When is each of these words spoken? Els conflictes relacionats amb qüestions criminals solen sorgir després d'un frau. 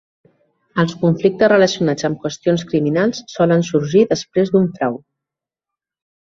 Els 0.83 0.93
conflictes 1.01 1.51
relacionats 1.53 2.07
amb 2.09 2.19
qüestions 2.23 2.63
criminals 2.71 3.21
solen 3.35 3.63
sorgir 3.69 4.03
després 4.15 4.53
d'un 4.57 4.67
frau. 4.81 4.99